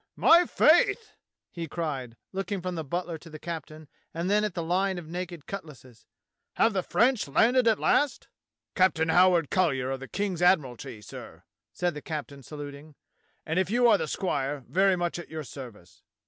[0.27, 1.13] "My faith!"
[1.51, 5.07] he cried, looking from the butler to the captain, and then at the line of
[5.07, 6.07] naked cutlasses.
[6.55, 8.25] "Have the French landed at last.^^"
[8.73, 12.95] "Captain Howard CoUyer of the King's Admiralty, sir," said the captain, saluting,
[13.45, 16.01] "and if you are the squire, very much at your service."